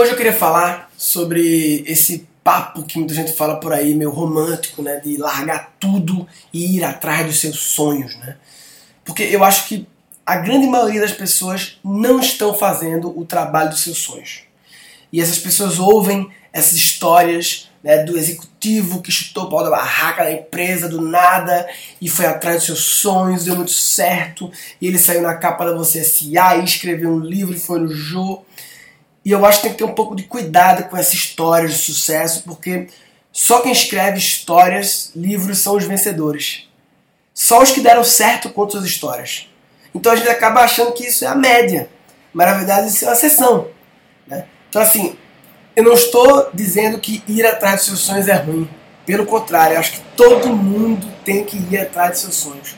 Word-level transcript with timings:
Hoje 0.00 0.12
eu 0.12 0.16
queria 0.16 0.32
falar 0.32 0.88
sobre 0.96 1.82
esse 1.84 2.28
papo 2.44 2.84
que 2.84 2.98
muita 2.98 3.12
gente 3.12 3.32
fala 3.32 3.58
por 3.58 3.72
aí, 3.72 3.96
meio 3.96 4.12
romântico, 4.12 4.80
né? 4.80 5.00
De 5.00 5.16
largar 5.16 5.74
tudo 5.80 6.24
e 6.54 6.76
ir 6.76 6.84
atrás 6.84 7.26
dos 7.26 7.40
seus 7.40 7.58
sonhos, 7.58 8.14
né? 8.18 8.36
Porque 9.04 9.24
eu 9.24 9.42
acho 9.42 9.66
que 9.66 9.88
a 10.24 10.36
grande 10.36 10.68
maioria 10.68 11.00
das 11.00 11.10
pessoas 11.10 11.80
não 11.84 12.20
estão 12.20 12.54
fazendo 12.54 13.12
o 13.18 13.24
trabalho 13.24 13.70
dos 13.70 13.80
seus 13.80 13.98
sonhos. 13.98 14.42
E 15.12 15.20
essas 15.20 15.40
pessoas 15.40 15.80
ouvem 15.80 16.30
essas 16.52 16.74
histórias 16.74 17.68
né, 17.82 18.04
do 18.04 18.16
executivo 18.16 19.02
que 19.02 19.10
chutou 19.10 19.46
o 19.46 19.50
pau 19.50 19.64
da 19.64 19.70
barraca 19.70 20.22
da 20.22 20.30
empresa 20.30 20.88
do 20.88 21.00
nada 21.00 21.68
e 22.00 22.08
foi 22.08 22.26
atrás 22.26 22.58
dos 22.58 22.66
seus 22.66 22.84
sonhos, 22.84 23.46
deu 23.46 23.56
muito 23.56 23.72
certo, 23.72 24.48
e 24.80 24.86
ele 24.86 24.96
saiu 24.96 25.22
na 25.22 25.34
capa 25.34 25.64
da 25.64 25.76
Você 25.76 25.98
S.A. 25.98 26.58
e 26.58 26.64
escreveu 26.64 27.10
um 27.10 27.18
livro 27.18 27.56
e 27.56 27.58
foi 27.58 27.80
no 27.80 27.92
Jô. 27.92 28.44
E 29.28 29.30
eu 29.30 29.44
acho 29.44 29.58
que 29.58 29.64
tem 29.64 29.72
que 29.72 29.76
ter 29.76 29.84
um 29.84 29.92
pouco 29.92 30.16
de 30.16 30.22
cuidado 30.22 30.84
com 30.84 30.96
essa 30.96 31.14
história 31.14 31.68
de 31.68 31.74
sucesso, 31.74 32.44
porque 32.44 32.86
só 33.30 33.60
quem 33.60 33.70
escreve 33.70 34.16
histórias, 34.16 35.12
livros, 35.14 35.58
são 35.58 35.76
os 35.76 35.84
vencedores. 35.84 36.66
Só 37.34 37.62
os 37.62 37.70
que 37.70 37.82
deram 37.82 38.02
certo 38.02 38.48
contam 38.48 38.80
suas 38.80 38.86
histórias. 38.86 39.46
Então 39.94 40.12
a 40.12 40.16
gente 40.16 40.30
acaba 40.30 40.62
achando 40.62 40.94
que 40.94 41.04
isso 41.04 41.26
é 41.26 41.28
a 41.28 41.34
média, 41.34 41.90
mas 42.32 42.46
na 42.46 42.54
verdade 42.54 42.88
isso 42.88 43.04
é 43.04 43.08
uma 43.08 43.12
exceção. 43.12 43.68
Né? 44.26 44.46
Então, 44.70 44.80
assim, 44.80 45.14
eu 45.76 45.84
não 45.84 45.92
estou 45.92 46.48
dizendo 46.54 46.98
que 46.98 47.22
ir 47.28 47.44
atrás 47.44 47.80
dos 47.80 47.84
seus 47.84 48.00
sonhos 48.00 48.28
é 48.28 48.34
ruim. 48.34 48.66
Pelo 49.04 49.26
contrário, 49.26 49.74
eu 49.74 49.80
acho 49.80 49.92
que 49.92 50.00
todo 50.16 50.48
mundo 50.48 51.06
tem 51.22 51.44
que 51.44 51.58
ir 51.70 51.76
atrás 51.76 52.12
dos 52.12 52.20
seus 52.20 52.36
sonhos. 52.36 52.76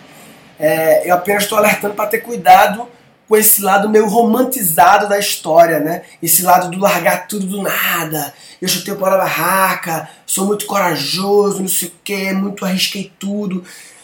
É, 0.58 1.08
eu 1.08 1.14
apenas 1.14 1.44
estou 1.44 1.58
alertando 1.58 1.94
para 1.94 2.10
ter 2.10 2.18
cuidado 2.18 2.88
com 3.30 3.36
esse 3.36 3.62
lado 3.62 3.88
meio 3.88 4.08
romantizado 4.08 5.08
da 5.08 5.16
história, 5.16 5.78
né? 5.78 6.02
Esse 6.20 6.42
lado 6.42 6.68
do 6.68 6.80
largar 6.80 7.28
tudo 7.28 7.46
do 7.46 7.62
nada. 7.62 8.34
Eu 8.60 8.66
chutei 8.66 8.92
o 8.92 8.96
pau 8.96 9.08
na 9.08 9.18
barraca, 9.18 10.08
sou 10.26 10.46
muito 10.46 10.66
corajoso, 10.66 11.60
não 11.60 11.68
sei 11.68 11.86
o 11.86 11.92
que, 12.02 12.32
muito 12.32 12.64
arrisquei 12.64 13.12
tudo. 13.20 13.62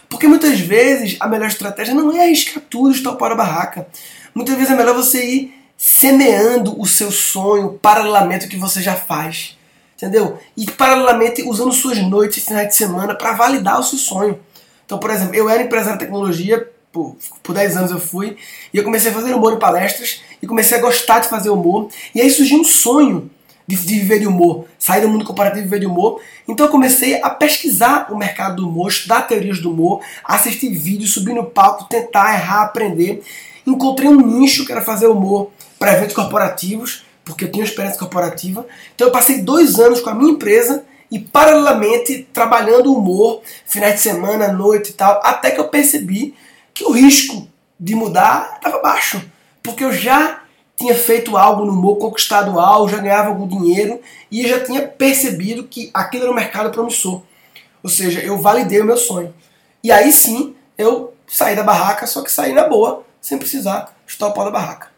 Porque 0.09 0.29
muitas 0.29 0.61
vezes 0.61 1.17
a 1.19 1.27
melhor 1.27 1.49
estratégia 1.49 1.93
não 1.93 2.17
é 2.17 2.21
arriscar 2.21 2.63
tudo, 2.71 2.95
chutar 2.95 3.11
o 3.11 3.17
pau 3.17 3.29
na 3.29 3.35
barraca. 3.35 3.89
Muitas 4.33 4.55
vezes 4.55 4.71
é 4.71 4.77
melhor 4.77 4.95
você 4.95 5.25
ir 5.25 5.55
semeando 5.77 6.81
o 6.81 6.87
seu 6.87 7.11
sonho 7.11 7.81
paralelamente 7.83 8.45
ao 8.45 8.51
que 8.51 8.57
você 8.57 8.81
já 8.81 8.95
faz. 8.95 9.59
Entendeu? 9.97 10.39
E 10.57 10.71
paralelamente 10.71 11.43
usando 11.43 11.73
suas 11.73 11.99
noites 11.99 12.39
e 12.39 12.47
finais 12.47 12.69
de 12.69 12.77
semana 12.77 13.13
para 13.13 13.33
validar 13.33 13.81
o 13.81 13.83
seu 13.83 13.99
sonho. 13.99 14.39
Então, 14.85 14.99
por 14.99 15.11
exemplo, 15.11 15.35
eu 15.35 15.51
era 15.51 15.65
empresário 15.65 15.99
de 15.99 16.05
tecnologia 16.05 16.76
por, 16.97 17.15
por 17.43 17.55
10 17.55 17.77
anos 17.77 17.91
eu 17.91 18.01
fui, 18.01 18.39
e 18.73 18.79
eu 18.79 18.83
comecei 18.83 19.11
a 19.11 19.15
fazer 19.15 19.35
humor 19.35 19.53
em 19.53 19.59
palestras, 19.59 20.23
e 20.41 20.47
comecei 20.47 20.79
a 20.79 20.81
gostar 20.81 21.19
de 21.19 21.29
fazer 21.29 21.51
humor, 21.51 21.91
e 22.15 22.23
aí 22.23 22.31
surgiu 22.31 22.59
um 22.59 22.65
sonho 22.65 23.31
de, 23.69 23.77
de 23.77 23.99
viver 23.99 24.21
de 24.21 24.27
humor, 24.27 24.65
sair 24.79 25.03
do 25.03 25.09
mundo 25.09 25.27
corporativo 25.27 25.61
e 25.61 25.65
viver 25.65 25.81
de 25.81 25.87
humor. 25.87 26.23
Então 26.49 26.65
eu 26.65 26.73
comecei 26.73 27.21
a 27.23 27.29
pesquisar 27.29 28.11
o 28.11 28.17
mercado 28.17 28.57
do 28.57 28.69
humor, 28.69 28.89
estudar 28.89 29.23
teorias 29.23 29.61
do 29.61 29.71
humor, 29.71 30.01
assistir 30.25 30.71
vídeos, 30.71 31.13
subir 31.13 31.35
no 31.35 31.45
palco, 31.45 31.85
tentar 31.85 32.33
errar, 32.35 32.63
aprender. 32.63 33.23
Encontrei 33.67 34.09
um 34.09 34.21
nicho 34.21 34.65
que 34.65 34.73
era 34.73 34.81
fazer 34.81 35.09
humor 35.09 35.51
para 35.79 35.93
eventos 35.93 36.15
corporativos, 36.15 37.05
porque 37.25 37.45
eu 37.45 37.53
tinha 37.53 37.65
experiência 37.65 37.99
corporativa. 37.99 38.67
Então 38.95 39.09
eu 39.09 39.13
passei 39.13 39.43
dois 39.43 39.79
anos 39.79 40.01
com 40.01 40.09
a 40.09 40.15
minha 40.15 40.33
empresa 40.33 40.85
e 41.11 41.19
paralelamente 41.19 42.27
trabalhando 42.33 42.93
humor, 42.93 43.43
finais 43.67 43.97
de 43.97 44.01
semana, 44.01 44.53
noite 44.53 44.91
e 44.91 44.93
tal, 44.93 45.21
até 45.23 45.51
que 45.51 45.61
eu 45.61 45.69
percebi 45.69 46.35
que 46.77 46.85
o 46.85 46.91
risco 46.91 47.49
de 47.81 47.95
mudar 47.95 48.57
estava 48.57 48.83
baixo, 48.83 49.25
porque 49.63 49.83
eu 49.83 49.91
já 49.91 50.43
tinha 50.77 50.95
feito 50.95 51.35
algo 51.35 51.65
no 51.65 51.73
humor, 51.73 51.97
conquistado 51.97 52.61
algo, 52.61 52.87
já 52.87 52.99
ganhava 52.99 53.31
algum 53.31 53.49
dinheiro 53.49 53.99
e 54.31 54.47
já 54.47 54.63
tinha 54.63 54.87
percebido 54.87 55.65
que 55.65 55.91
aquilo 55.95 56.25
era 56.25 56.33
um 56.33 56.35
mercado 56.35 56.71
promissor. 56.71 57.23
Ou 57.83 57.89
seja, 57.89 58.21
eu 58.21 58.37
validei 58.37 58.83
o 58.83 58.85
meu 58.85 58.99
sonho. 58.99 59.35
E 59.83 59.91
aí 59.91 60.13
sim, 60.13 60.55
eu 60.77 61.15
saí 61.27 61.57
da 61.57 61.63
barraca, 61.63 62.07
só 62.07 62.23
que 62.23 62.31
saí 62.31 62.53
na 62.53 62.69
boa, 62.69 63.07
sem 63.23 63.39
precisar 63.39 63.97
chutar 64.07 64.27
o 64.27 64.33
pau 64.35 64.45
da 64.45 64.51
barraca. 64.51 64.89